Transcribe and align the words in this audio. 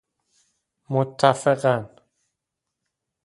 متفقا 0.89 1.85
ً 1.85 1.85